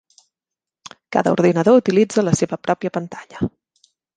Cada 1.15 1.33
ordinador 1.35 1.79
utilitza 1.81 2.25
la 2.27 2.35
seva 2.43 2.61
pròpia 2.69 2.95
pantalla. 2.99 3.53